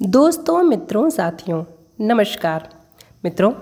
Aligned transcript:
दोस्तों, 0.00 0.62
मित्रों, 0.62 1.08
साथियों, 1.10 1.62
नमस्कार। 2.00 2.68
मित्रों, 3.24 3.52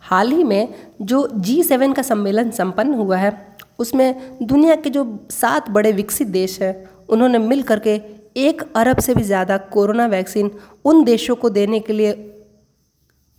हाल 0.00 0.30
ही 0.32 0.44
में 0.44 0.74
जो 1.02 1.26
जी 1.36 1.62
सेवन 1.62 1.92
का 1.92 2.02
सम्मेलन 2.02 2.50
संपन्न 2.50 2.94
हुआ 2.94 3.16
है, 3.16 3.32
उसमें 3.78 4.38
दुनिया 4.42 4.74
के 4.74 4.90
जो 4.90 5.04
सात 5.30 5.70
बड़े 5.70 5.92
विकसित 5.92 6.28
देश 6.28 6.60
हैं, 6.62 6.74
उन्होंने 7.08 7.38
मिल 7.38 7.62
करके 7.62 7.94
एक 8.36 8.62
अरब 8.76 8.98
से 8.98 9.14
भी 9.14 9.22
ज़्यादा 9.22 9.56
कोरोना 9.72 10.06
वैक्सीन 10.06 10.50
उन 10.84 11.02
देशों 11.04 11.36
को 11.36 11.50
देने 11.50 11.80
के 11.80 11.92
लिए 11.92 12.12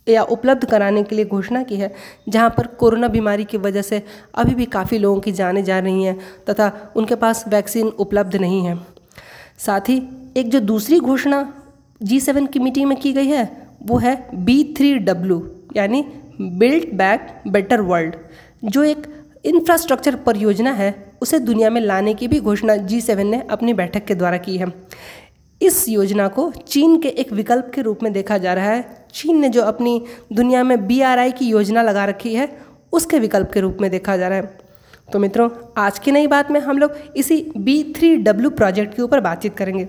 या 0.06 0.22
उपलब्ध 0.24 0.64
कराने 0.64 1.02
के 1.02 1.16
लिए 1.16 1.24
घोषणा 1.24 1.62
की 1.62 1.76
है, 1.76 1.92
जहाँ 2.28 2.50
पर 2.50 2.66
कोरोना 2.66 3.08
बीमारी 3.08 3.44
की 3.44 3.58
वजह 3.58 3.82
से 3.82 4.02
अभी 4.34 4.54
भी 4.54 4.66
काफ़ी 4.68 4.98
लोगों 4.98 5.20
की 5.20 5.32
जानें 5.32 5.64
जा 5.64 5.78
रही 5.78 6.04
हैं 6.04 6.18
तथा 6.50 6.70
उनके 6.96 7.14
पास 7.16 7.44
वैक्सीन 7.48 7.88
उपलब्ध 7.88 8.36
नहीं 8.36 8.64
है। 8.66 8.78
साथ 9.58 9.88
ही 9.88 10.00
एक 10.36 10.50
जो 10.50 10.60
दूसरी 10.60 11.00
घोषणा 11.00 11.42
जी 12.02 12.20
सेवन 12.20 12.46
की 12.46 12.58
मीटिंग 12.58 12.88
में 12.88 12.98
की 13.00 13.12
गई 13.12 13.26
है, 13.26 13.50
वो 13.82 13.98
है 13.98 14.28
बी 14.34 14.62
थ्री 14.76 14.94
डब्ल्यू 14.98 15.40
यानी 15.76 16.04
बिल्ड 16.40 16.92
बैक 16.94 17.42
बेटर 17.48 17.80
वर्ल्ड 17.80 18.14
जो 18.64 18.82
एक 18.84 19.06
इंफ्रास्ट्रक्चर 19.44 20.16
परियोजना 20.16 20.72
है, 20.72 20.94
उसे 21.22 21.38
दुनिया 21.38 21.70
में 21.70 21.80
लाने 21.80 22.14
की 22.14 22.28
भी 22.28 22.40
घोषणा 22.40 22.76
जी 22.76 23.00
सेवन 23.00 23.26
ने 23.26 23.42
अपनी 23.50 23.74
बैठक 23.74 24.04
के 24.04 24.14
द्वारा 24.14 24.36
की 24.36 24.56
है। 24.56 24.66
इस 25.60 25.88
योजना 25.88 26.28
को 26.28 26.50
चीन 26.68 27.00
के 27.00 27.08
एक 27.08 27.32
विकल्प 27.32 27.70
के 27.74 27.82
रूप 27.82 28.02
में 28.02 28.12
देखा 28.12 28.38
जा 28.38 28.54
रहा 28.54 28.70
है। 28.70 29.06
चीन 29.14 29.40
ने 29.40 29.48
जो 29.48 29.62
अपनी 29.62 30.02
दुनिया 30.32 30.62
में 30.62 30.86
बीआरआई 30.86 31.32
की 31.32 31.48
योजना 31.48 31.82
लगा 31.82 32.04
रखी 32.04 32.34
है, 32.34 32.48
उसके 32.92 33.18
विकल्प 33.18 33.50
के 33.54 33.60
रूप 33.60 33.78
में 33.80 33.90
देखा 33.90 34.16
जा 34.16 34.28
रहा 34.28 34.38
है। 34.38 34.58
तो 35.12 35.18
मित्रों, 35.18 35.48
आज 35.76 35.98
की 35.98 36.12
नई 36.12 36.26
बात 36.26 36.50
में 36.50 36.60
हम 36.60 36.78
लोग 36.78 36.94
इसी 37.16 37.52
बी 37.56 37.82
थ्री 37.96 38.16
डब्ल्यू 38.16 38.50
प्रोजेक्ट 38.50 38.94
के 38.96 39.02
ऊपर 39.02 39.20
बातचीत 39.20 39.56
करेंगे। 39.56 39.88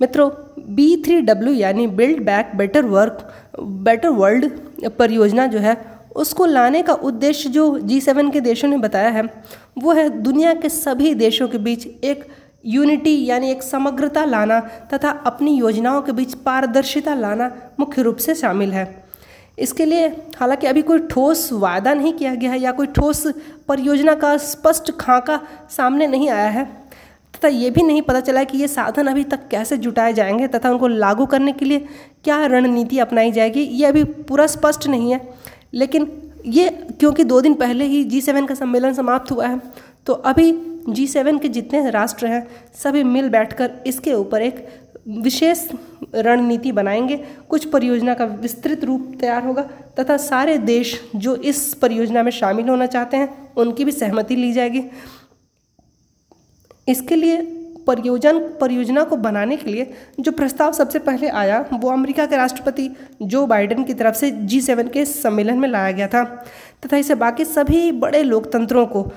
मित्रों 0.00 0.30
बी 0.74 0.96
थ्री 1.04 1.20
डब्ल्यू 1.20 1.54
यानी 1.54 1.86
build 1.86 2.24
back 2.24 2.52
better 2.56 2.84
work 2.86 3.30
better 3.60 4.08
world 4.08 4.50
परियोजना 4.98 5.46
जो 5.46 5.58
है, 5.58 5.76
उसको 6.16 6.44
लाने 6.46 6.82
का 6.82 6.92
उद्देश्य 6.92 7.48
जो 7.48 7.78
जी 7.78 8.00
सेवन 8.00 8.30
के 8.30 8.40
देशों 8.40 8.68
ने 8.68 8.76
बताया 8.78 9.08
है, 9.08 9.22
वो 9.78 9.92
है 9.92 10.08
दुनिया 10.22 10.54
के 10.54 10.68
सभी 10.68 11.14
देशों 11.14 11.48
के 11.48 11.58
बीच 11.58 11.86
एक 11.86 12.24
यूनिटी 12.66 13.24
यानी 13.26 13.50
एक 13.50 13.62
समग्रता 13.62 14.24
लाना 14.24 14.60
तथा 14.94 15.10
अपनी 15.26 15.56
योजनाओं 15.56 16.00
के 16.02 16.12
बीच 16.12 16.34
पारदर्शिता 16.34 17.14
लाना 17.14 17.50
मुख्य 17.80 18.02
रूप 18.02 18.16
से 18.16 18.34
शामिल 18.34 18.72
है। 18.72 18.88
इसके 19.58 19.84
लिए 19.84 20.06
हालाँकि 20.36 20.66
अभी 20.66 20.82
कोई 20.82 20.98
ठोस 21.10 21.48
वादा 21.52 21.94
नहीं 21.94 22.12
किया 22.12 22.34
गया 22.34 22.50
है 22.50 22.60
या 22.60 22.72
कोई 22.72 22.86
ठोस 22.86 23.26
परियोजना 23.68 24.14
का 24.14 24.36
स्पष्ट 24.36 24.90
खाका 25.00 25.40
सामने 25.76 26.06
नहीं 26.06 26.28
आया 26.30 26.48
है 26.48 26.68
तथा 27.40 27.48
ये 27.48 27.70
भी 27.70 27.82
नहीं 27.82 28.02
पता 28.02 28.20
चला 28.20 28.42
कि 28.44 28.58
ये 28.58 28.68
साधन 28.68 29.06
अभी 29.06 29.24
तक 29.24 29.46
कैसे 29.50 29.76
जुटाए 29.76 30.12
जाएँगे 30.12 30.46
तथा 30.48 30.70
उनको 30.70 30.88
लागू 30.88 31.26
करने 31.26 31.52
के 31.52 31.64
लिए 31.64 31.84
क्या 32.24 32.44
रणनीति 32.46 32.98
अपनाई 32.98 33.32
जाएगी, 33.32 33.60
ये 33.60 33.86
अभी 33.86 34.04
पूरा 34.04 34.46
स्पष्ट 34.46 34.86
नहीं 34.86 35.12
है। 35.12 35.20
लेकिन 35.74 36.10
ये 36.46 36.68
क्योंकि 37.00 37.24
दो 37.24 37.40
दिन 37.40 37.54
पहले 37.54 37.84
ही 37.84 38.02
जी 38.04 38.20
सेवन 38.20 38.46
का 38.46 38.54
सम्मेलन 38.54 38.92
समाप्त 38.92 39.30
हुआ 39.32 39.46
है 39.46 39.60
तो 40.06 40.12
अभी 40.12 40.52
जी 40.88 41.06
सेवन 41.06 41.38
के 41.38 41.48
जितने 41.48 41.88
राष्ट्र 41.90 42.26
हैं, 42.26 42.46
सभी 42.74 43.02
मिल 43.04 43.28
बैठकर 43.28 43.70
इसके 43.86 44.12
ऊपर 44.14 44.42
एक 44.42 44.66
विशेष 45.08 45.66
रणनीति 46.14 46.72
बनाएँगे। 46.72 47.16
कुछ 47.48 47.64
परियोजना 47.64 48.14
का 48.14 48.24
विस्तृत 48.24 48.84
रूप 48.84 49.12
तैयार 49.20 49.44
होगा 49.44 49.62
तथा 50.00 50.16
सारे 50.16 50.56
देश 50.58 51.00
जो 51.16 51.34
इस 51.36 51.62
परियोजना 51.74 52.22
में 52.22 52.30
शामिल 52.30 52.68
होना 52.68 52.86
चाहते 52.86 53.16
हैं, 53.16 53.54
उनकी 53.56 53.84
भी 53.84 53.92
सहमति 53.92 54.36
ली 54.36 54.52
जाएगी। 54.52 54.82
इसके 56.86 57.16
लिए 57.16 57.40
परियोजन, 57.86 58.38
परियोजना 58.60 59.02
को 59.04 59.16
बनाने 59.16 59.56
के 59.56 59.70
लिए 59.70 59.92
जो 60.20 60.32
प्रस्ताव 60.32 60.72
सबसे 60.72 60.98
पहले 60.98 61.28
आया, 61.28 61.64
वो 61.72 61.90
अमेरिका 61.90 62.26
के 62.26 62.36
राष्ट्रपति 62.36 62.90
जो 63.22 63.46
बाइडेन 63.46 63.84
की 63.84 63.94
तरफ़ 63.94 64.14
से 64.14 64.30
जी 64.30 64.60
सेवन 64.60 64.88
के 64.88 65.04
सम्मेलन 65.04 65.58
में 65.58 65.68
लाया 65.68 65.92
गया 65.92 66.08
था। 66.08 66.24
तथा 66.84 66.96
इसे 66.96 67.14
बाकी 67.14 67.44
सभी 67.44 67.90
बड़े 67.94 68.22
लोकतंत्रों 68.22 68.86
को 68.86 69.10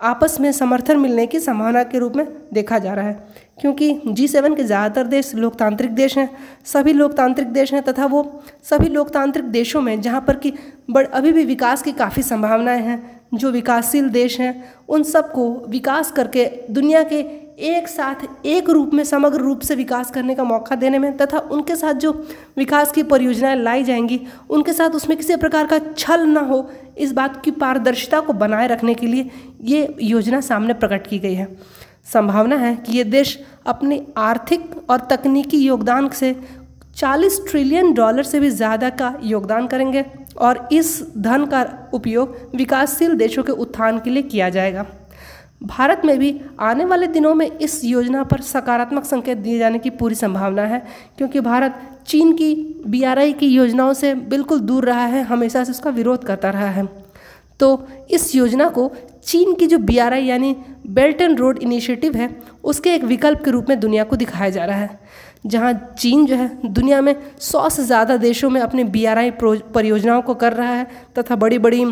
आपस 0.00 0.36
में 0.40 0.50
समर्थन 0.52 0.98
मिलने 0.98 1.26
की 1.26 1.40
संभावना 1.40 1.82
के 1.82 1.98
रूप 1.98 2.16
में 2.16 2.26
देखा 2.52 2.78
जा 2.78 2.94
रहा 2.94 3.06
है। 3.06 3.26
क्योंकि 3.60 3.92
जी 4.06 4.26
सेवन 4.28 4.54
के 4.54 4.64
ज़्यादातर 4.64 5.06
देश 5.06 5.34
लोकतांत्रिक 5.34 5.90
देश 5.90 6.16
हैं, 6.18 6.28
सभी 6.64 6.92
लोकतांत्रिक 6.92 7.48
देश 7.48 7.72
हैं 7.72 7.82
तथा 7.82 8.06
वो 8.06 8.42
सभी 8.62 8.88
लोकतांत्रिक 8.88 9.44
देशों 9.46 9.80
में 9.80 10.00
जहाँ 10.00 10.20
पर 10.20 10.36
कि 10.36 10.52
बड़, 10.90 11.06
अभी 11.06 11.32
भी 11.32 11.44
विकास 11.44 11.82
की 11.82 11.92
काफ़ी 11.92 12.22
संभावनाएँ 12.22 12.82
हैं 12.82 13.13
जो 13.36 13.50
विकासशील 13.50 14.08
देश 14.08 14.40
हैं, 14.40 14.74
उन 14.88 15.02
सबको 15.02 15.50
विकास 15.68 16.10
करके, 16.10 16.44
दुनिया 16.70 17.02
के 17.02 17.24
एक 17.68 17.88
साथ, 17.88 18.46
एक 18.46 18.70
रूप 18.70 18.94
में, 18.94 19.02
समग्र 19.04 19.38
रूप 19.38 19.60
से 19.60 19.74
विकास 19.74 20.10
करने 20.10 20.34
का 20.34 20.44
मौका 20.44 20.76
देने 20.76 20.98
में 20.98 21.16
तथा 21.16 21.38
उनके 21.38 21.76
साथ 21.76 21.94
जो 21.94 22.12
विकास 22.56 22.92
की 22.92 23.02
परियोजनाएँ 23.02 23.56
लाई 23.56 23.84
जाएँगी, 23.84 24.20
उनके 24.50 24.72
साथ 24.72 24.90
उसमें 24.90 25.16
किसी 25.18 25.36
प्रकार 25.36 25.66
का 25.66 25.78
छल 25.78 26.26
न 26.26 26.36
हो, 26.36 26.68
इस 26.98 27.12
बात 27.12 27.40
की 27.44 27.50
पारदर्शिता 27.50 28.20
को 28.20 28.32
बनाए 28.32 28.66
रखने 28.66 28.94
के 28.94 29.06
लिए 29.06 29.30
ये 29.62 29.96
योजना 30.02 30.40
सामने 30.40 30.74
प्रकट 30.74 31.06
की 31.06 31.18
गई 31.18 31.34
है। 31.34 31.48
संभावना 32.12 32.56
है 32.56 32.74
कि 32.76 32.96
ये 32.98 33.04
देश 33.04 33.38
अपने 33.66 34.04
आर्थिक 34.16 34.90
और 34.90 35.06
तकनीकी 35.10 35.58
योगदान 35.58 36.08
से 36.08 36.34
40 36.96 37.40
ट्रिलियन 37.50 37.92
डॉलर 37.94 38.22
से 38.22 38.40
भी 38.40 38.50
ज़्यादा 38.50 38.90
का 38.90 39.14
योगदान 39.22 39.66
करेंगे। 39.66 40.04
और 40.36 40.68
इस 40.72 41.00
धन 41.18 41.44
का 41.46 41.66
उपयोग 41.92 42.36
विकासशील 42.54 43.14
देशों 43.14 43.42
के 43.42 43.52
उत्थान 43.52 43.98
के 43.98 44.10
लिए 44.10 44.22
किया 44.22 44.48
जाएगा। 44.50 44.86
भारत 45.62 46.02
में 46.04 46.18
भी 46.18 46.40
आने 46.60 46.84
वाले 46.84 47.06
दिनों 47.06 47.34
में 47.34 47.46
इस 47.48 47.84
योजना 47.84 48.22
पर 48.24 48.40
सकारात्मक 48.40 49.04
संकेत 49.04 49.38
दिए 49.38 49.58
जाने 49.58 49.78
की 49.78 49.90
पूरी 49.90 50.14
संभावना 50.14 50.62
है, 50.62 50.82
क्योंकि 51.18 51.40
भारत 51.40 51.80
चीन 52.06 52.32
की 52.32 52.54
बीआरआई 52.86 53.32
की 53.32 53.46
योजनाओं 53.46 53.92
से 53.92 54.14
बिल्कुल 54.14 54.60
दूर 54.60 54.84
रहा 54.84 55.06
है, 55.06 55.22
हमेशा 55.22 55.64
से 55.64 55.70
उसका 55.70 55.90
विरोध 55.90 56.24
करता 56.24 56.50
रहा 56.50 56.70
है। 56.70 56.88
तो 57.60 57.86
इस 58.10 58.34
योजना 58.34 58.68
को 58.68 58.90
चीन 59.24 59.54
की 59.54 59.66
जो 59.66 59.78
बीआरआई 59.78 60.24
यानी 60.24 60.56
बेल्ट 60.86 61.20
एंड 61.20 61.38
रोड 61.38 61.58
इनिशिएटिव 61.58 62.16
है, 62.16 62.28
उसके 62.64 62.94
एक 62.94 63.04
विकल्प 63.04 63.44
के 63.44 63.50
रूप 63.50 63.68
में 63.68 63.78
दुनिया 63.80 64.04
को 64.04 64.16
दिखाया 64.16 64.50
जा 64.50 64.64
रहा 64.64 64.78
है। 64.78 64.98
जहाँ 65.44 65.72
चीन 65.98 66.24
जो 66.26 66.36
है 66.36 66.50
दुनिया 66.66 67.00
में 67.00 67.14
सौ 67.40 67.68
से 67.68 67.84
ज़्यादा 67.84 68.16
देशों 68.18 68.50
में 68.50 68.60
अपने 68.60 68.84
बी 68.86 69.04
आर 69.04 69.18
आई 69.18 69.30
परियोजनाओं 69.40 70.22
को 70.22 70.34
कर 70.34 70.52
रहा 70.52 70.70
है 70.70 70.86
तथा 71.18 71.36
बड़ी 71.36 71.58
बड़ी 71.58 71.84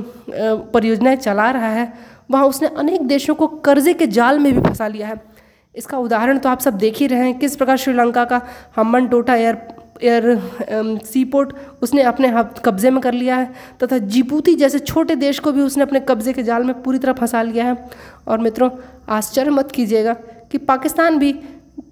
परियोजनाएँ 0.73 1.17
चला 1.17 1.51
रहा 1.51 1.69
है। 1.69 1.93
वहाँ 2.31 2.47
उसने 2.47 2.69
अनेक 2.69 3.07
देशों 3.09 3.35
को 3.35 3.47
कर्जे 3.61 3.95
के 3.95 4.07
जाल 4.09 4.39
में 4.39 4.53
भी 4.53 4.61
फंसा 4.61 4.89
लिया 4.89 5.09
है। 5.09 5.21
इसका 5.75 5.99
उदाहरण 5.99 6.39
तो 6.39 6.49
आप 6.49 6.61
सब 6.61 6.79
देख 6.79 6.99
ही 6.99 7.07
रहे 7.07 7.19
हैं, 7.19 7.39
किस 7.39 7.57
प्रकार 7.57 7.77
श्रीलंका 7.77 8.25
का 8.25 8.41
हम्बन 8.77 9.07
टोटा 9.09 9.35
एयर 9.37 9.59
एयर 10.03 10.99
सी 11.05 11.25
पोर्ट 11.25 11.53
उसने 11.83 12.03
अपने 12.03 12.33
कब्ज़े 12.65 12.91
में 12.91 13.01
कर 13.03 13.13
लिया 13.15 13.37
है 13.37 13.53
तथा 13.83 13.99
जिबूती 13.99 14.55
जैसे 14.55 14.79
छोटे 14.81 15.17
देश 15.17 15.39
को 15.39 15.53
भी 15.53 15.61
उसने 15.63 15.83
अपने 15.83 16.01
कब्ज़े 16.01 16.33
के 16.33 16.43
जाल 16.43 16.65
में 16.65 16.83
पूरी 16.83 16.99
तरह 16.99 17.13
फंसा 17.13 17.43
लिया 17.43 17.65
है। 17.65 17.77
और 18.29 18.39
मित्रों, 18.41 18.71
आश्चर्य 19.09 19.51
मत 19.51 19.71
कीजिएगा 19.71 20.13
कि 20.53 20.59
पाकिस्तान 20.61 21.19
भी 21.19 21.35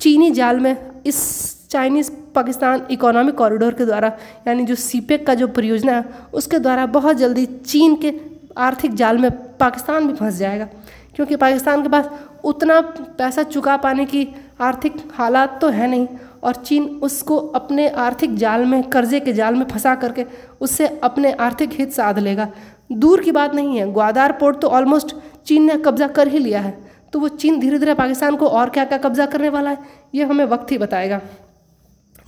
चीनी 0.00 0.30
जाल 0.30 0.60
में 0.60 0.74
इस 1.06 1.68
चाइनीज़ 1.70 2.10
पाकिस्तान 2.34 2.86
इकोनॉमिक 2.90 3.34
कॉरिडोर 3.34 3.74
के 3.74 3.84
द्वारा, 3.84 4.12
यानी 4.48 4.64
जो 4.64 4.74
सीपेक 4.74 5.26
का 5.26 5.34
जो 5.34 5.48
परियोजना 5.48 5.92
है, 5.92 6.04
उसके 6.32 6.58
द्वारा 6.58 6.86
बहुत 6.86 7.16
जल्दी 7.16 7.46
चीन 7.46 7.96
के 7.96 8.14
आर्थिक 8.58 8.94
जाल 8.94 9.18
में 9.18 9.30
पाकिस्तान 9.56 10.06
भी 10.06 10.14
फंस 10.14 10.34
जाएगा। 10.34 10.68
क्योंकि 11.14 11.36
पाकिस्तान 11.36 11.82
के 11.82 11.88
पास 11.88 12.10
उतना 12.44 12.80
पैसा 13.18 13.42
चुका 13.42 13.76
पाने 13.76 14.04
की 14.04 14.26
आर्थिक 14.60 14.94
हालात 15.12 15.60
तो 15.60 15.68
है 15.68 15.86
नहीं, 15.86 16.06
और 16.42 16.54
चीन 16.54 16.84
उसको 17.02 17.36
अपने 17.36 17.88
आर्थिक 17.88 18.36
जाल 18.36 18.64
में, 18.64 18.82
कर्जे 18.82 19.20
के 19.20 19.32
जाल 19.32 19.54
में 19.54 19.64
फंसा 19.64 19.94
करके 19.94 20.26
उससे 20.60 20.86
अपने 20.86 21.32
आर्थिक 21.32 21.70
हित 21.72 21.92
साध 21.92 22.18
लेगा। 22.18 22.48
दूर 22.92 23.20
की 23.20 23.32
बात 23.32 23.54
नहीं 23.54 23.78
है, 23.78 23.92
ग्वादार 23.92 24.32
पोर्ट 24.32 24.60
तो 24.60 24.68
ऑलमोस्ट 24.68 25.14
चीन 25.46 25.64
ने 25.64 25.76
कब्जा 25.76 26.08
कर 26.08 26.28
ही 26.28 26.38
लिया 26.38 26.60
है। 26.60 26.89
तो 27.12 27.20
वो 27.20 27.28
चीन 27.28 27.60
धीरे 27.60 27.78
धीरे 27.78 27.94
पाकिस्तान 27.94 28.36
को 28.36 28.46
और 28.46 28.70
क्या 28.70 28.84
क्या 28.84 28.98
कब्जा 28.98 29.26
करने 29.26 29.48
वाला 29.48 29.70
है, 29.70 29.78
ये 30.14 30.24
हमें 30.24 30.44
वक्त 30.44 30.72
ही 30.72 30.78
बताएगा। 30.78 31.20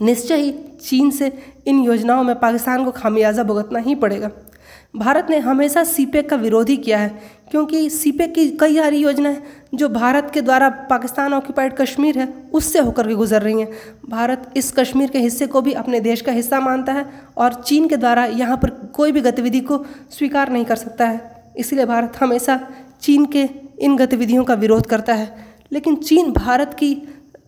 निश्चय 0.01 0.35
ही 0.35 0.51
चीन 0.81 1.11
से 1.11 1.31
इन 1.67 1.79
योजनाओं 1.79 2.23
में 2.23 2.39
पाकिस्तान 2.39 2.85
को 2.85 2.91
खामियाजा 2.91 3.43
भुगतना 3.43 3.79
ही 3.79 3.95
पड़ेगा। 3.95 4.29
भारत 4.95 5.27
ने 5.29 5.37
हमेशा 5.39 5.83
सीपेक 5.83 6.29
का 6.29 6.35
विरोध 6.35 6.69
ही 6.69 6.75
किया 6.77 6.97
है, 6.97 7.09
क्योंकि 7.51 7.89
सीपेक 7.89 8.33
की 8.33 8.49
कई 8.51 8.75
सारी 8.75 8.97
योजनाएँ 8.97 9.37
जो 9.73 9.89
भारत 9.89 10.29
के 10.33 10.41
द्वारा 10.41 10.69
पाकिस्तान 10.89 11.33
ऑक्यूपाइड 11.33 11.75
कश्मीर 11.75 12.19
है, 12.19 12.27
उससे 12.53 12.79
होकर 12.79 13.07
के 13.07 13.13
गुजर 13.13 13.41
रही 13.41 13.61
हैं। 13.61 13.67
भारत 14.09 14.51
इस 14.57 14.71
कश्मीर 14.71 15.09
के 15.09 15.19
हिस्से 15.19 15.47
को 15.47 15.61
भी 15.61 15.73
अपने 15.73 15.99
देश 15.99 16.21
का 16.21 16.31
हिस्सा 16.31 16.59
मानता 16.59 16.93
है 16.93 17.05
और 17.37 17.53
चीन 17.53 17.87
के 17.87 17.97
द्वारा 17.97 18.25
यहाँ 18.25 18.57
पर 18.57 18.69
कोई 18.93 19.11
भी 19.11 19.21
गतिविधि 19.21 19.59
को 19.61 19.83
स्वीकार 20.11 20.51
नहीं 20.51 20.65
कर 20.65 20.75
सकता 20.75 21.07
है। 21.07 21.51
इसलिए 21.57 21.85
भारत 21.85 22.17
हमेशा 22.19 22.59
चीन 23.01 23.25
के 23.25 23.49
इन 23.83 23.95
गतिविधियों 23.97 24.43
का 24.43 24.53
विरोध 24.55 24.85
करता 24.87 25.13
है। 25.13 25.45
लेकिन 25.71 25.95
चीन 25.97 26.31
भारत 26.33 26.75
की 26.79 26.95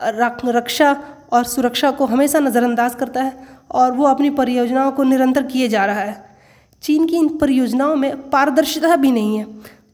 रक्षा 0.03 0.91
और 1.33 1.43
सुरक्षा 1.45 1.91
को 1.91 2.05
हमेशा 2.05 2.39
नज़रअंदाज 2.39 2.95
करता 2.95 3.21
है 3.21 3.37
और 3.71 3.91
वो 3.91 4.05
अपनी 4.05 4.29
परियोजनाओं 4.31 4.91
को 4.91 5.03
निरंतर 5.05 5.43
किए 5.43 5.67
जा 5.67 5.85
रहा 5.85 6.01
है। 6.01 6.23
चीन 6.83 7.05
की 7.07 7.17
इन 7.17 7.27
परियोजनाओं 7.37 7.95
में 7.95 8.29
पारदर्शिता 8.29 8.95
भी 8.95 9.11
नहीं 9.11 9.37
है। 9.37 9.45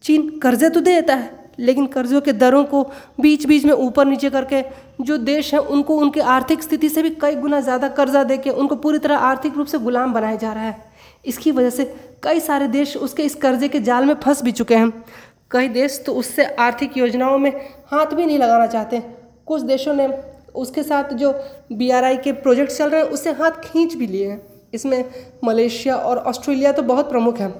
चीन 0.03 0.29
कर्जे 0.39 0.69
तो 0.69 0.81
देता 0.81 1.15
है, 1.15 1.29
लेकिन 1.59 1.85
कर्ज़ों 1.87 2.21
के 2.21 2.33
दरों 2.33 2.63
को 2.65 2.83
बीच 3.21 3.45
बीच 3.47 3.65
में 3.65 3.73
ऊपर 3.73 4.05
नीचे 4.07 4.29
करके 4.29 4.63
जो 5.01 5.17
देश 5.19 5.53
हैं, 5.53 5.61
उनको 5.61 5.97
उनकी 5.97 6.19
आर्थिक 6.19 6.63
स्थिति 6.63 6.89
से 6.89 7.03
भी 7.03 7.09
कई 7.21 7.35
गुना 7.35 7.59
ज़्यादा 7.61 7.87
कर्जा 7.89 8.23
दे 8.23 8.37
के 8.37 8.49
उनको 8.51 8.75
पूरी 8.77 8.99
तरह 8.99 9.17
आर्थिक 9.25 9.57
रूप 9.57 9.67
से 9.67 9.77
गुलाम 9.79 10.13
बनाया 10.13 10.35
जा 10.37 10.53
रहा 10.53 10.63
है। 10.63 10.89
इसकी 11.25 11.51
वजह 11.51 11.69
से 11.69 11.83
कई 12.23 12.39
सारे 12.39 12.67
देश 12.69 12.95
उसके 12.99 13.23
इस 13.23 13.35
कर्जे 13.37 13.67
के 13.67 13.79
जाल 13.81 14.05
में 14.05 14.13
फंस 14.15 14.43
भी 14.43 14.51
चुके 14.51 14.75
हैं। 14.75 14.91
कई 15.51 15.67
देश 15.69 16.01
तो 16.05 16.13
उससे 16.13 16.45
आर्थिक 16.59 16.97
योजनाओं 16.97 17.37
में 17.37 17.51
हाथ 17.87 18.13
भी 18.15 18.25
नहीं 18.25 18.37
लगाना 18.39 18.67
चाहते। 18.67 19.01
कुछ 19.45 19.61
देशों 19.63 19.93
ने 19.93 20.07
उसके 20.55 20.83
साथ 20.83 21.13
जो 21.13 21.31
बीआरआई 21.73 22.17
के 22.17 22.31
प्रोजेक्ट 22.33 22.71
चल 22.71 22.89
रहे 22.89 23.01
हैं 23.01 23.09
उससे 23.09 23.31
हाथ 23.31 23.59
खींच 23.63 23.93
भी 23.93 24.07
लिए 24.07 24.29
हैं। 24.29 24.41
इसमें 24.73 25.03
मलेशिया 25.43 25.95
और 25.95 26.17
ऑस्ट्रेलिया 26.17 26.71
तो 26.71 26.83
बहुत 26.83 27.09
प्रमुख 27.09 27.39
हैं। 27.39 27.53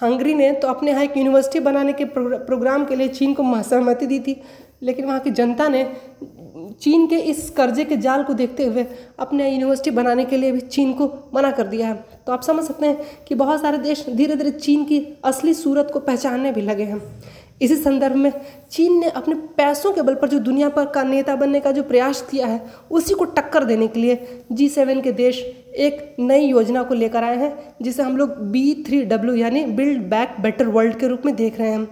हंगरी 0.00 0.34
ने 0.34 0.50
तो 0.52 0.68
अपने 0.68 0.90
यहाँ 0.90 1.04
एक 1.04 1.16
यूनिवर्सिटी 1.16 1.60
बनाने 1.60 1.92
के 1.92 2.04
प्रोग्राम 2.06 2.84
के 2.84 2.96
लिए 2.96 3.08
चीन 3.10 3.34
को 3.34 3.62
सहमति 3.62 4.06
दी 4.06 4.18
थी, 4.20 4.40
लेकिन 4.82 5.04
वहाँ 5.06 5.20
की 5.20 5.30
जनता 5.30 5.68
ने 5.68 5.82
चीन 6.80 7.06
के 7.06 7.16
इस 7.30 7.48
कर्जे 7.50 7.84
के 7.84 7.96
जाल 7.96 8.22
को 8.22 8.34
देखते 8.34 8.64
हुए 8.66 8.86
अपने 9.18 9.50
यूनिवर्सिटी 9.50 9.90
बनाने 9.90 10.24
के 10.24 10.36
लिए 10.36 10.52
भी 10.52 10.60
चीन 10.60 10.92
को 10.92 11.12
मना 11.34 11.50
कर 11.50 11.66
दिया 11.66 11.88
है। 11.88 11.94
तो 12.26 12.32
आप 12.32 12.42
समझ 12.42 12.64
सकते 12.64 12.86
हैं 12.86 13.24
कि 13.28 13.34
बहुत 13.34 13.60
सारे 13.60 13.78
देश 13.78 14.04
धीरे 14.08 14.36
धीरे 14.36 14.50
चीन 14.50 14.84
की 14.84 15.06
असली 15.24 15.54
सूरत 15.54 15.90
को 15.92 16.00
पहचानने 16.00 16.52
भी 16.52 16.60
लगे 16.60 16.84
हैं। 16.84 17.00
इसी 17.62 17.76
संदर्भ 17.76 18.16
में 18.16 18.32
चीन 18.70 18.98
ने 19.00 19.08
अपने 19.10 19.34
पैसों 19.56 19.92
के 19.92 20.02
बल 20.02 20.14
पर 20.14 20.28
जो 20.28 20.38
दुनिया 20.38 20.68
पर 20.68 20.86
का 20.86 21.02
नेता 21.02 21.34
बनने 21.36 21.60
का 21.60 21.72
जो 21.72 21.82
प्रयास 21.82 22.22
किया 22.30 22.46
है, 22.46 22.60
उसी 22.90 23.14
को 23.14 23.24
टक्कर 23.26 23.64
देने 23.64 23.88
के 23.88 24.00
लिए 24.00 24.44
जी 24.52 24.68
सेवन 24.68 25.00
के 25.00 25.12
देश 25.12 25.38
एक 25.76 26.16
नई 26.20 26.46
योजना 26.46 26.82
को 26.82 26.94
लेकर 26.94 27.24
आए 27.24 27.36
हैं, 27.36 27.52
जिसे 27.82 28.02
हम 28.02 28.16
लोग 28.16 28.36
बी 28.50 28.82
थ्री 28.86 29.02
डब्ल्यू 29.04 29.34
यानी 29.34 29.64
बिल्ड 29.66 30.02
बैक 30.10 30.40
बेटर 30.40 30.68
वर्ल्ड 30.68 30.98
के 30.98 31.08
रूप 31.08 31.26
में 31.26 31.34
देख 31.36 31.58
रहे 31.58 31.70
हैं। 31.70 31.86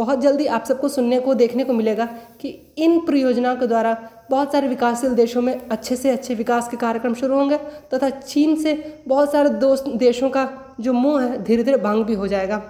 बहुत 0.00 0.20
जल्दी 0.20 0.46
आप 0.46 0.64
सबको 0.64 0.88
सुनने 0.88 1.18
को, 1.20 1.34
देखने 1.34 1.64
को 1.64 1.72
मिलेगा 1.72 2.04
कि 2.40 2.48
इन 2.78 2.98
परियोजनाओं 3.00 3.56
के 3.56 3.66
द्वारा 3.66 3.96
बहुत 4.30 4.52
सारे 4.52 4.68
विकासशील 4.68 5.14
देशों 5.14 5.42
में 5.42 5.68
अच्छे 5.68 5.96
से 5.96 6.10
अच्छे 6.10 6.34
विकास 6.34 6.68
के 6.68 6.76
कार्यक्रम 6.76 7.14
शुरू 7.14 7.34
होंगे 7.34 7.56
तथा 7.94 8.10
चीन 8.10 8.54
से 8.56 8.74
बहुत 9.08 9.32
सारे 9.32 9.48
दोस्त 9.58 9.88
देशों 9.96 10.30
का 10.30 10.48
जो 10.80 10.92
मुँह 10.92 11.22
है 11.22 11.42
धीरे 11.44 11.64
धीरे 11.64 11.76
भंग 11.76 12.04
भी 12.04 12.14
हो 12.14 12.26
जाएगा। 12.26 12.62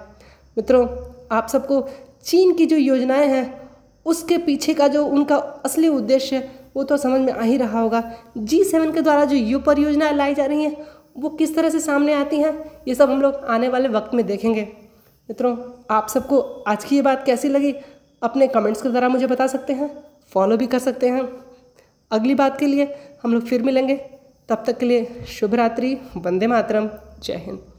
मित्रों, 0.57 0.87
आप 1.31 1.47
सबको 1.47 1.81
चीन 2.25 2.53
की 2.53 2.65
जो 2.65 2.77
योजनाएँ 2.77 3.27
हैं, 3.27 3.45
उसके 4.05 4.37
पीछे 4.37 4.73
का 4.73 4.87
जो 4.87 5.05
उनका 5.05 5.35
असली 5.65 5.87
उद्देश्य 5.87 6.35
है, 6.35 6.49
वो 6.75 6.83
तो 6.83 6.97
समझ 6.97 7.21
में 7.21 7.33
आ 7.33 7.41
ही 7.41 7.57
रहा 7.57 7.79
होगा। 7.79 8.03
जी 8.37 8.63
सेवन 8.63 8.91
के 8.91 9.01
द्वारा 9.01 9.25
जो 9.25 9.35
यू 9.35 9.59
परियोजनाएँ 9.59 10.13
लाई 10.13 10.35
जा 10.35 10.45
रही 10.45 10.63
हैं, 10.63 10.75
वो 11.17 11.29
किस 11.29 11.55
तरह 11.55 11.69
से 11.69 11.79
सामने 11.79 12.13
आती 12.13 12.37
हैं, 12.37 12.53
ये 12.87 12.95
सब 12.95 13.09
हम 13.09 13.21
लोग 13.21 13.35
आने 13.49 13.67
वाले 13.69 13.89
वक्त 13.89 14.13
में 14.13 14.25
देखेंगे। 14.25 14.67
मित्रों, 15.31 15.57
आप 15.89 16.07
सबको 16.09 16.39
आज 16.39 16.85
की 16.85 16.95
ये 16.95 17.01
बात 17.01 17.25
कैसी 17.25 17.49
लगी? 17.49 17.75
अपने 18.23 18.47
कमेंट्स 18.47 18.81
के 18.81 18.89
द्वारा 18.89 19.09
मुझे 19.09 19.27
बता 19.27 19.47
सकते 19.47 19.73
हैं 19.73 20.03
फॉलो 20.27 20.57
भी 20.57 20.67
कर 20.67 20.79
सकते 20.79 21.09
हैं। 21.09 21.29
अगली 22.11 22.35
बात 22.35 22.59
के 22.59 22.65
लिए 22.65 22.95
हम 23.23 23.33
लोग 23.33 23.43
फिर 23.43 23.63
मिलेंगे। 23.63 23.95
तब 24.49 24.63
तक 24.67 24.77
के 24.77 24.85
लिए 24.85 25.25
शुभ 25.27 25.55
रात्रि 25.55 25.97
वंदे 26.17 26.47
मातरम, 26.47 26.89
जय 27.23 27.33
हिंद। 27.33 27.70